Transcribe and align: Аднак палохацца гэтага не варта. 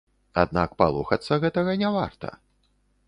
Аднак 0.43 0.73
палохацца 0.79 1.39
гэтага 1.43 1.77
не 1.83 1.93
варта. 1.97 2.35